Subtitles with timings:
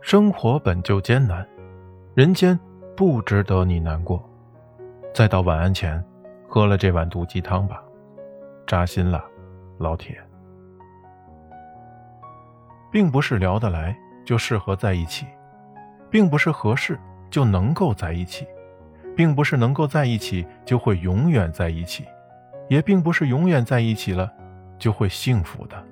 [0.00, 1.46] 生活本就艰难
[2.14, 2.58] 人间
[2.96, 4.22] 不值得你难过。
[5.14, 6.02] 再到晚安前
[6.48, 7.82] 喝了这碗毒鸡汤吧
[8.66, 9.24] 扎心了
[9.78, 10.18] 老铁。
[12.90, 15.26] 并不是聊得来就适合在一起
[16.10, 16.98] 并不是合适
[17.30, 18.46] 就能够在一起
[19.16, 22.04] 并不是能够在一起就会永远在一起
[22.68, 24.32] 也并不是永远在一起了
[24.78, 25.84] 就会幸福的。